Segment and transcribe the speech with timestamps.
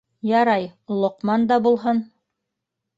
[0.29, 0.65] Ярай,
[1.03, 2.05] Лоҡман да булһын!